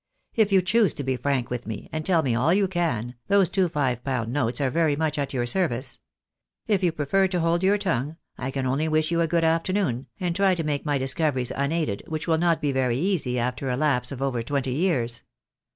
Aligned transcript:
"If 0.33 0.51
you 0.51 0.63
choose 0.63 0.95
to 0.95 1.03
be 1.03 1.15
frank 1.15 1.51
with 1.51 1.67
me, 1.67 1.87
and 1.91 2.03
tell 2.03 2.23
me 2.23 2.33
all 2.33 2.51
you 2.55 2.67
can, 2.67 3.13
those 3.27 3.51
two 3.51 3.69
five 3.69 4.03
pound 4.03 4.33
notes 4.33 4.59
are 4.59 4.71
very 4.71 4.95
much 4.95 5.19
at 5.19 5.31
your 5.31 5.45
service. 5.45 6.01
If 6.65 6.81
you 6.81 6.91
prefer 6.91 7.27
to 7.27 7.39
hold 7.39 7.61
your 7.61 7.77
tongue, 7.77 8.15
I 8.35 8.49
can 8.49 8.65
only 8.65 8.87
wish 8.87 9.11
you 9.11 9.23
good 9.27 9.43
afternoon, 9.43 10.07
and 10.19 10.35
try 10.35 10.55
to 10.55 10.63
make 10.63 10.87
my 10.87 10.97
discoveries 10.97 11.51
unaided, 11.55 12.01
which 12.07 12.27
will 12.27 12.39
not 12.39 12.61
be 12.63 12.71
very 12.71 12.97
easy 12.97 13.37
after 13.37 13.69
a 13.69 13.77
lapse 13.77 14.11
of 14.11 14.23
over 14.23 14.41
twenty 14.41 14.73
years." 14.73 15.21